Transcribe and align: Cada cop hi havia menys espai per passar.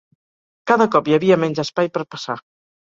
Cada 0.71 0.87
cop 0.95 1.11
hi 1.11 1.15
havia 1.19 1.39
menys 1.45 1.63
espai 1.67 1.95
per 1.99 2.09
passar. 2.17 2.43